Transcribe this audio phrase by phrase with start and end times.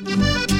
[0.00, 0.57] Música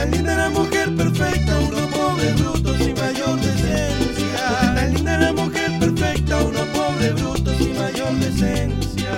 [0.00, 4.74] tan linda la mujer perfecta, uno pobre bruto sin mayor decencia.
[4.74, 9.14] Tan linda la mujer perfecta, uno pobre bruto sin mayor decencia.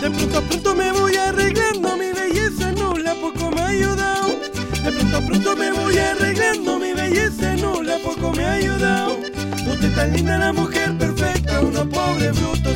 [0.00, 4.40] De pronto a pronto me voy arreglando, mi belleza nula poco me ha ayudado.
[4.84, 9.29] De pronto a pronto me voy arreglando, mi belleza nula poco me ha ayudado
[9.64, 12.70] puta es tan linda, la mujer perfecta, uno pobre bruto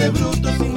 [0.00, 0.69] de brutos